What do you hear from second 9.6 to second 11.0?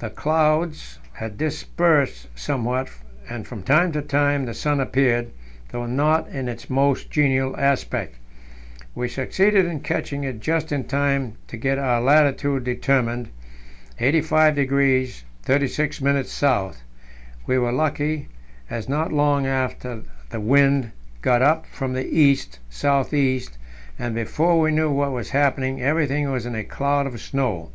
in catching it just in